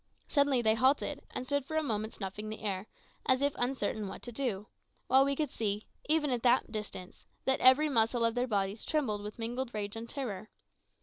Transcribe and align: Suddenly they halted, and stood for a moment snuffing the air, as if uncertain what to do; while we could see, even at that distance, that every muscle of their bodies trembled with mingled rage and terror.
Suddenly 0.27 0.63
they 0.63 0.73
halted, 0.73 1.21
and 1.29 1.45
stood 1.45 1.63
for 1.63 1.75
a 1.77 1.83
moment 1.83 2.13
snuffing 2.15 2.49
the 2.49 2.61
air, 2.63 2.87
as 3.27 3.39
if 3.43 3.53
uncertain 3.55 4.07
what 4.07 4.23
to 4.23 4.31
do; 4.31 4.65
while 5.05 5.23
we 5.23 5.35
could 5.35 5.51
see, 5.51 5.85
even 6.05 6.31
at 6.31 6.41
that 6.41 6.71
distance, 6.71 7.27
that 7.45 7.59
every 7.59 7.87
muscle 7.87 8.25
of 8.25 8.33
their 8.33 8.47
bodies 8.47 8.83
trembled 8.83 9.21
with 9.21 9.37
mingled 9.37 9.71
rage 9.75 9.95
and 9.95 10.09
terror. 10.09 10.49